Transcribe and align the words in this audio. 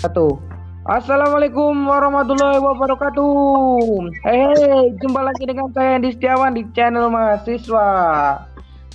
Satu. 0.00 0.40
Assalamualaikum 0.88 1.76
warahmatullahi 1.84 2.56
wabarakatuh. 2.56 4.00
Hei, 4.24 4.96
jumpa 4.96 5.20
lagi 5.20 5.44
dengan 5.44 5.68
saya 5.76 6.00
Andi 6.00 6.16
Setiawan 6.16 6.56
di 6.56 6.64
channel 6.72 7.12
mahasiswa. 7.12 7.88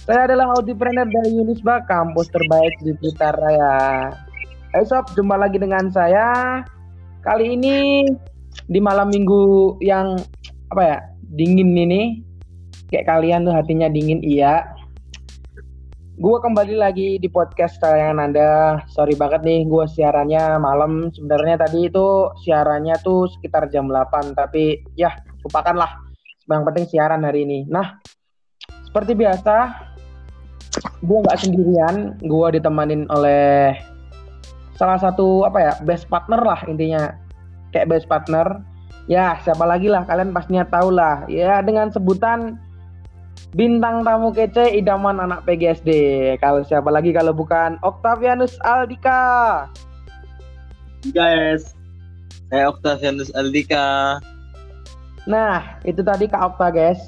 Saya 0.01 0.21
adalah 0.25 0.57
entrepreneur 0.57 1.05
dari 1.05 1.45
Unisba, 1.45 1.85
kampus 1.85 2.25
terbaik 2.33 2.73
di 2.81 2.97
Blitar 2.97 3.37
Raya. 3.37 4.09
Hey 4.73 4.81
sob, 4.89 5.05
jumpa 5.13 5.37
lagi 5.37 5.61
dengan 5.61 5.93
saya. 5.93 6.65
Kali 7.21 7.53
ini 7.53 8.09
di 8.65 8.79
malam 8.81 9.13
minggu 9.13 9.77
yang 9.85 10.17
apa 10.73 10.81
ya 10.81 10.97
dingin 11.37 11.69
ini, 11.77 12.25
kayak 12.89 13.05
kalian 13.05 13.45
tuh 13.45 13.53
hatinya 13.53 13.85
dingin 13.93 14.25
iya 14.25 14.65
Gue 16.15 16.39
kembali 16.39 16.79
lagi 16.79 17.19
di 17.19 17.27
podcast 17.27 17.75
tayangan 17.83 18.31
Anda. 18.31 18.79
Sorry 18.87 19.19
banget 19.19 19.43
nih, 19.43 19.67
gue 19.67 19.83
siarannya 19.83 20.55
malam. 20.63 21.11
Sebenarnya 21.11 21.67
tadi 21.67 21.91
itu 21.91 22.31
siarannya 22.39 22.95
tuh 23.03 23.27
sekitar 23.35 23.67
jam 23.67 23.91
8, 23.91 24.31
tapi 24.31 24.79
ya 24.95 25.11
lupakanlah. 25.43 25.91
Yang 26.47 26.63
penting 26.71 26.85
siaran 26.87 27.19
hari 27.27 27.43
ini. 27.43 27.67
Nah, 27.67 27.99
seperti 28.87 29.11
biasa, 29.11 29.75
gue 31.03 31.17
nggak 31.19 31.35
sendirian. 31.35 32.15
Gue 32.23 32.47
ditemanin 32.55 33.11
oleh 33.11 33.75
salah 34.79 34.95
satu 34.95 35.43
apa 35.43 35.59
ya 35.59 35.73
best 35.83 36.07
partner 36.07 36.39
lah 36.39 36.63
intinya. 36.71 37.11
Kayak 37.75 37.91
best 37.91 38.07
partner. 38.07 38.63
Ya, 39.11 39.35
siapa 39.43 39.67
lagi 39.67 39.91
lah 39.91 40.07
kalian 40.07 40.31
pastinya 40.31 40.63
tahu 40.63 40.95
lah. 40.95 41.27
Ya, 41.27 41.59
dengan 41.59 41.91
sebutan 41.91 42.55
bintang 43.55 44.03
tamu 44.03 44.35
kece 44.35 44.75
idaman 44.75 45.23
anak 45.23 45.47
PGSD. 45.47 45.89
Kalau 46.43 46.61
siapa 46.67 46.91
lagi 46.91 47.15
kalau 47.15 47.31
bukan 47.31 47.79
Octavianus 47.85 48.59
Aldika. 48.67 49.65
Guys, 51.15 51.71
saya 52.51 52.67
Octavianus 52.67 53.31
Aldika. 53.37 54.19
Nah, 55.25 55.81
itu 55.81 56.05
tadi 56.05 56.29
Kak 56.29 56.53
Okta, 56.53 56.69
guys. 56.69 57.01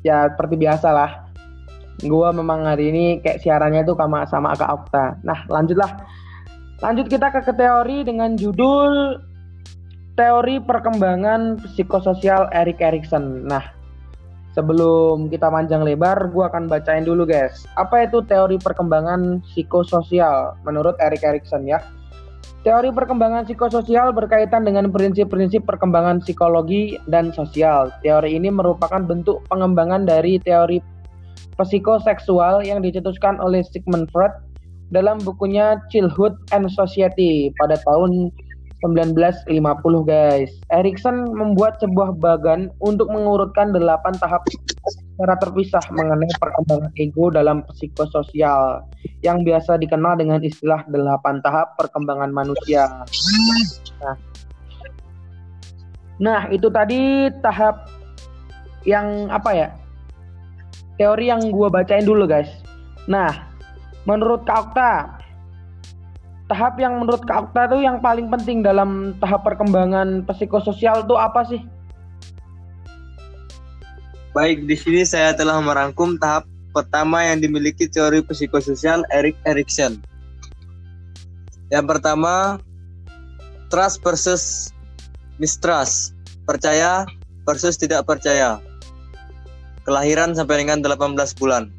Ya, 0.00 0.32
seperti 0.32 0.56
biasa 0.56 0.88
lah. 0.88 1.28
Gua 2.06 2.30
memang 2.32 2.64
hari 2.64 2.94
ini 2.94 3.04
kayak 3.20 3.42
siarannya 3.42 3.84
tuh 3.84 3.98
sama 3.98 4.24
sama 4.24 4.56
Kak 4.56 4.70
Okta. 4.70 5.04
Nah, 5.26 5.44
lanjutlah. 5.50 6.04
Lanjut 6.78 7.10
kita 7.10 7.34
ke, 7.34 7.42
ke 7.42 7.52
teori 7.58 8.06
dengan 8.06 8.38
judul 8.38 9.18
Teori 10.14 10.62
Perkembangan 10.62 11.58
Psikososial 11.58 12.46
Erik 12.54 12.78
Erikson. 12.78 13.50
Nah, 13.50 13.77
Sebelum 14.58 15.30
kita 15.30 15.54
panjang 15.54 15.86
lebar, 15.86 16.34
gue 16.34 16.42
akan 16.42 16.66
bacain 16.66 17.06
dulu 17.06 17.22
guys. 17.22 17.62
Apa 17.78 18.10
itu 18.10 18.26
teori 18.26 18.58
perkembangan 18.58 19.38
psikososial 19.46 20.58
menurut 20.66 20.98
Erik 20.98 21.22
Erikson 21.22 21.62
ya? 21.62 21.78
Teori 22.66 22.90
perkembangan 22.90 23.46
psikososial 23.46 24.10
berkaitan 24.10 24.66
dengan 24.66 24.90
prinsip-prinsip 24.90 25.62
perkembangan 25.62 26.18
psikologi 26.18 26.98
dan 27.06 27.30
sosial. 27.30 27.94
Teori 28.02 28.34
ini 28.34 28.50
merupakan 28.50 28.98
bentuk 28.98 29.46
pengembangan 29.46 30.02
dari 30.02 30.42
teori 30.42 30.82
psikoseksual 31.54 32.66
yang 32.66 32.82
dicetuskan 32.82 33.38
oleh 33.38 33.62
Sigmund 33.62 34.10
Freud 34.10 34.34
dalam 34.90 35.22
bukunya 35.22 35.78
Childhood 35.86 36.34
and 36.50 36.66
Society 36.66 37.54
pada 37.62 37.78
tahun 37.86 38.34
1950 38.84 39.50
guys. 40.06 40.50
Erikson 40.70 41.34
membuat 41.34 41.82
sebuah 41.82 42.14
bagan 42.22 42.70
untuk 42.78 43.10
mengurutkan 43.10 43.74
delapan 43.74 44.14
tahap 44.22 44.46
secara 44.86 45.34
terpisah 45.42 45.82
mengenai 45.90 46.30
perkembangan 46.38 46.92
ego 46.94 47.26
dalam 47.34 47.66
psikososial 47.74 48.86
yang 49.26 49.42
biasa 49.42 49.74
dikenal 49.82 50.14
dengan 50.14 50.38
istilah 50.46 50.86
delapan 50.86 51.42
tahap 51.42 51.74
perkembangan 51.74 52.30
manusia. 52.30 52.86
Nah, 53.98 54.16
nah 56.22 56.42
itu 56.54 56.70
tadi 56.70 57.34
tahap 57.42 57.90
yang 58.86 59.26
apa 59.34 59.50
ya? 59.50 59.68
Teori 60.98 61.30
yang 61.30 61.50
gue 61.50 61.68
bacain 61.70 62.06
dulu 62.06 62.30
guys. 62.30 62.50
Nah, 63.10 63.30
menurut 64.06 64.46
Kak 64.46 64.70
Okta, 64.70 65.17
tahap 66.48 66.80
yang 66.80 66.96
menurut 66.98 67.22
Kak 67.28 67.52
Okta 67.52 67.68
tuh 67.68 67.84
yang 67.84 68.00
paling 68.00 68.32
penting 68.32 68.64
dalam 68.64 69.14
tahap 69.20 69.44
perkembangan 69.44 70.24
psikososial 70.24 71.04
itu 71.04 71.14
apa 71.14 71.44
sih? 71.44 71.60
Baik, 74.32 74.64
di 74.64 74.76
sini 74.76 75.02
saya 75.04 75.36
telah 75.36 75.60
merangkum 75.60 76.16
tahap 76.16 76.48
pertama 76.72 77.24
yang 77.24 77.44
dimiliki 77.44 77.84
teori 77.88 78.24
psikososial 78.24 79.04
Erik 79.12 79.36
Erikson. 79.44 80.00
Yang 81.68 81.84
pertama, 81.96 82.56
trust 83.68 84.00
versus 84.00 84.72
mistrust, 85.36 86.16
percaya 86.48 87.04
versus 87.44 87.76
tidak 87.76 88.08
percaya. 88.08 88.56
Kelahiran 89.84 90.32
sampai 90.36 90.64
dengan 90.64 90.80
18 90.84 91.16
bulan. 91.36 91.72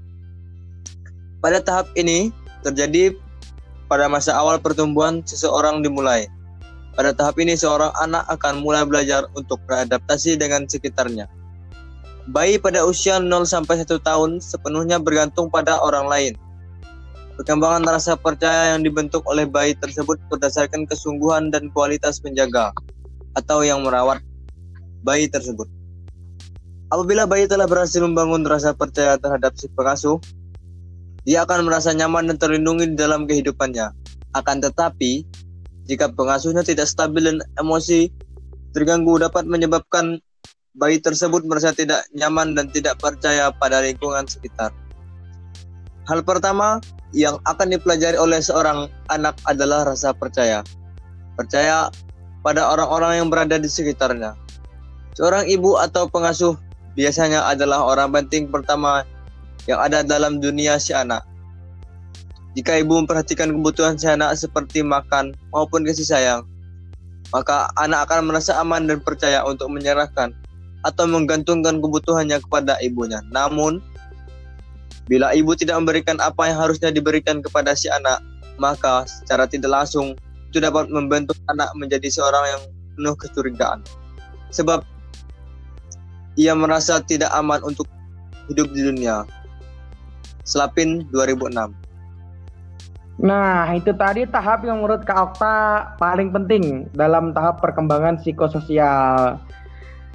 Pada 1.42 1.62
tahap 1.62 1.90
ini 1.94 2.34
terjadi 2.66 3.14
pada 3.90 4.06
masa 4.06 4.38
awal 4.38 4.62
pertumbuhan 4.62 5.26
seseorang 5.26 5.82
dimulai. 5.82 6.30
Pada 6.94 7.12
tahap 7.12 7.42
ini 7.42 7.58
seorang 7.58 7.90
anak 7.98 8.24
akan 8.30 8.62
mulai 8.62 8.86
belajar 8.86 9.26
untuk 9.34 9.58
beradaptasi 9.66 10.38
dengan 10.38 10.70
sekitarnya. 10.70 11.26
Bayi 12.30 12.62
pada 12.62 12.86
usia 12.86 13.18
0 13.18 13.26
sampai 13.50 13.82
1 13.82 13.90
tahun 14.06 14.38
sepenuhnya 14.38 15.02
bergantung 15.02 15.50
pada 15.50 15.82
orang 15.82 16.06
lain. 16.06 16.34
Perkembangan 17.42 17.88
rasa 17.88 18.14
percaya 18.20 18.76
yang 18.76 18.86
dibentuk 18.86 19.26
oleh 19.26 19.50
bayi 19.50 19.74
tersebut 19.74 20.22
berdasarkan 20.30 20.86
kesungguhan 20.86 21.50
dan 21.50 21.72
kualitas 21.74 22.22
penjaga 22.22 22.70
atau 23.34 23.66
yang 23.66 23.82
merawat 23.82 24.22
bayi 25.02 25.26
tersebut. 25.32 25.66
Apabila 26.92 27.24
bayi 27.30 27.48
telah 27.48 27.70
berhasil 27.70 28.04
membangun 28.04 28.44
rasa 28.44 28.76
percaya 28.76 29.16
terhadap 29.16 29.56
si 29.56 29.72
pengasuh, 29.72 30.20
dia 31.30 31.46
akan 31.46 31.70
merasa 31.70 31.94
nyaman 31.94 32.26
dan 32.26 32.42
terlindungi 32.42 32.98
dalam 32.98 33.30
kehidupannya. 33.30 33.94
Akan 34.34 34.66
tetapi, 34.66 35.30
jika 35.86 36.10
pengasuhnya 36.10 36.66
tidak 36.66 36.90
stabil 36.90 37.22
dan 37.22 37.38
emosi 37.62 38.10
terganggu 38.74 39.22
dapat 39.22 39.46
menyebabkan 39.46 40.18
bayi 40.74 40.98
tersebut 40.98 41.46
merasa 41.46 41.70
tidak 41.70 42.02
nyaman 42.18 42.58
dan 42.58 42.74
tidak 42.74 42.98
percaya 42.98 43.54
pada 43.54 43.78
lingkungan 43.86 44.26
sekitar. 44.26 44.74
Hal 46.10 46.26
pertama 46.26 46.82
yang 47.14 47.38
akan 47.46 47.78
dipelajari 47.78 48.18
oleh 48.18 48.42
seorang 48.42 48.90
anak 49.14 49.38
adalah 49.46 49.86
rasa 49.86 50.10
percaya. 50.18 50.66
Percaya 51.38 51.94
pada 52.42 52.74
orang-orang 52.74 53.22
yang 53.22 53.30
berada 53.30 53.62
di 53.62 53.70
sekitarnya. 53.70 54.34
Seorang 55.14 55.46
ibu 55.46 55.78
atau 55.78 56.10
pengasuh 56.10 56.58
biasanya 56.98 57.46
adalah 57.46 57.86
orang 57.86 58.10
penting 58.18 58.50
pertama 58.50 59.06
yang 59.70 59.78
ada 59.78 60.02
dalam 60.02 60.42
dunia 60.42 60.82
si 60.82 60.98
anak. 60.98 61.22
Jika 62.58 62.82
ibu 62.82 62.98
memperhatikan 62.98 63.54
kebutuhan 63.54 64.02
si 64.02 64.10
anak 64.10 64.34
seperti 64.34 64.82
makan 64.82 65.38
maupun 65.54 65.86
kasih 65.86 66.10
sayang, 66.10 66.42
maka 67.30 67.70
anak 67.78 68.10
akan 68.10 68.34
merasa 68.34 68.58
aman 68.58 68.90
dan 68.90 68.98
percaya 69.06 69.46
untuk 69.46 69.70
menyerahkan 69.70 70.34
atau 70.82 71.06
menggantungkan 71.06 71.78
kebutuhannya 71.78 72.42
kepada 72.42 72.82
ibunya. 72.82 73.22
Namun, 73.30 73.78
bila 75.06 75.30
ibu 75.38 75.54
tidak 75.54 75.78
memberikan 75.78 76.18
apa 76.18 76.50
yang 76.50 76.58
harusnya 76.58 76.90
diberikan 76.90 77.46
kepada 77.46 77.78
si 77.78 77.86
anak, 77.94 78.18
maka 78.58 79.06
secara 79.06 79.46
tidak 79.46 79.70
langsung 79.70 80.18
itu 80.50 80.58
dapat 80.58 80.90
membentuk 80.90 81.38
anak 81.54 81.70
menjadi 81.78 82.10
seorang 82.10 82.58
yang 82.58 82.62
penuh 82.98 83.14
kecurigaan. 83.14 83.86
Sebab 84.50 84.82
ia 86.34 86.58
merasa 86.58 86.98
tidak 87.06 87.30
aman 87.38 87.62
untuk 87.62 87.86
hidup 88.50 88.74
di 88.74 88.82
dunia. 88.82 89.30
Selapin 90.50 91.06
2006. 91.14 91.70
Nah, 93.22 93.70
itu 93.78 93.94
tadi 93.94 94.26
tahap 94.26 94.66
yang 94.66 94.82
menurut 94.82 95.06
Kak 95.06 95.38
Okta 95.38 95.58
paling 96.02 96.34
penting 96.34 96.90
dalam 96.98 97.36
tahap 97.36 97.62
perkembangan 97.62 98.18
psikososial. 98.18 99.38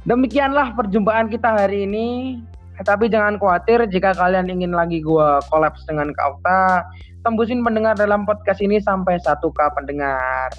Demikianlah 0.03 0.75
perjumpaan 0.75 1.31
kita 1.31 1.55
hari 1.55 1.87
ini. 1.87 2.41
Tapi 2.75 3.07
jangan 3.07 3.39
khawatir 3.39 3.87
jika 3.87 4.19
kalian 4.19 4.51
ingin 4.51 4.75
lagi 4.75 4.99
gue 4.99 5.29
kolaps 5.47 5.87
dengan 5.87 6.11
Kak 6.11 6.27
Okta, 6.27 6.83
tembusin 7.23 7.63
pendengar 7.63 7.95
dalam 7.95 8.27
podcast 8.27 8.59
ini 8.59 8.83
sampai 8.83 9.23
1k 9.23 9.61
pendengar. 9.79 10.51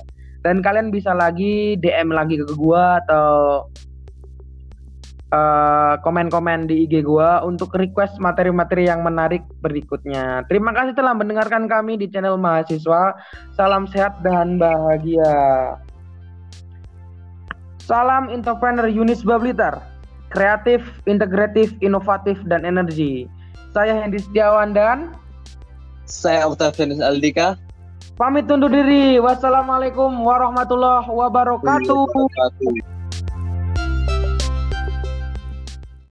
Dan 0.45 0.63
kalian 0.63 0.95
bisa 0.95 1.11
lagi 1.11 1.75
DM 1.81 2.15
lagi 2.15 2.39
ke 2.39 2.47
gue 2.55 2.83
atau 3.03 3.67
Eh, 5.35 5.93
komen-komen 5.99 6.63
uh, 6.63 6.67
di 6.69 6.87
IG 6.87 7.03
gua 7.03 7.43
untuk 7.43 7.75
request 7.75 8.21
materi-materi 8.23 8.87
yang 8.87 9.03
menarik 9.03 9.43
berikutnya. 9.59 10.47
Terima 10.47 10.71
kasih 10.71 10.95
telah 10.95 11.11
mendengarkan 11.11 11.67
kami 11.67 11.99
di 11.99 12.07
channel 12.07 12.39
mahasiswa. 12.39 13.19
Salam 13.57 13.83
sehat 13.89 14.21
dan 14.23 14.55
bahagia. 14.55 15.75
Salam 17.83 18.31
entrepreneur 18.31 18.87
Yunis 18.87 19.27
Bablitar. 19.27 19.83
Kreatif, 20.31 20.83
integratif, 21.03 21.75
inovatif, 21.83 22.39
dan 22.47 22.63
energi. 22.63 23.27
Saya 23.75 23.91
Hendy 23.91 24.23
Setiawan 24.23 24.71
dan 24.71 25.11
saya 26.07 26.47
Octavianus 26.47 27.03
Aldika. 27.03 27.59
Pamit 28.15 28.47
undur 28.47 28.71
diri. 28.71 29.19
Wassalamualaikum 29.19 30.15
warahmatullahi 30.23 31.11
wabarakatuh. 31.11 32.07
Wabarakatuh. 32.07 32.94